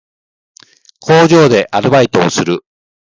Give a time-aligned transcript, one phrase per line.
[0.99, 2.65] 工場でアルバイトをする